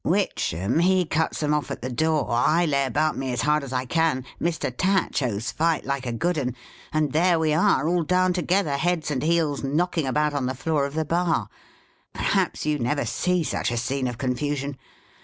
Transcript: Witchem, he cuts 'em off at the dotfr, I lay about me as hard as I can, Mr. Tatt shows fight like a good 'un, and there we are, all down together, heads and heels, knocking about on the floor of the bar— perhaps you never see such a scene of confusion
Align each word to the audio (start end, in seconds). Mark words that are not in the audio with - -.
Witchem, 0.03 0.79
he 0.81 1.05
cuts 1.05 1.43
'em 1.43 1.53
off 1.53 1.69
at 1.69 1.83
the 1.83 1.89
dotfr, 1.91 2.25
I 2.31 2.65
lay 2.65 2.85
about 2.85 3.15
me 3.15 3.31
as 3.33 3.43
hard 3.43 3.63
as 3.63 3.71
I 3.71 3.85
can, 3.85 4.25
Mr. 4.41 4.73
Tatt 4.75 5.15
shows 5.15 5.51
fight 5.51 5.85
like 5.85 6.07
a 6.07 6.11
good 6.11 6.39
'un, 6.39 6.55
and 6.91 7.11
there 7.13 7.37
we 7.37 7.53
are, 7.53 7.87
all 7.87 8.01
down 8.01 8.33
together, 8.33 8.77
heads 8.77 9.11
and 9.11 9.21
heels, 9.21 9.63
knocking 9.63 10.07
about 10.07 10.33
on 10.33 10.47
the 10.47 10.55
floor 10.55 10.87
of 10.87 10.95
the 10.95 11.05
bar— 11.05 11.49
perhaps 12.15 12.65
you 12.65 12.79
never 12.79 13.05
see 13.05 13.43
such 13.43 13.69
a 13.69 13.77
scene 13.77 14.07
of 14.07 14.17
confusion 14.17 14.75